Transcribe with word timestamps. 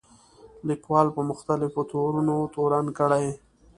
لیکوال 0.67 1.07
په 1.15 1.21
مختلفو 1.29 1.81
تورونو 1.91 2.35
تورن 2.53 2.85
کړي. 2.97 3.25